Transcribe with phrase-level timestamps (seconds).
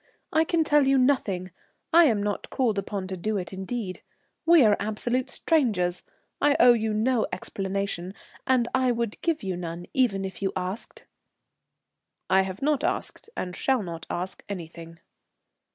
[0.33, 1.51] "I can tell you nothing,
[1.93, 4.01] I am not called upon to do it indeed.
[4.47, 6.01] We are absolute strangers,
[6.41, 8.15] I owe you no explanation,
[8.47, 11.05] and I would give you none, even if you asked."
[12.31, 14.97] "I have not asked and shall not ask anything."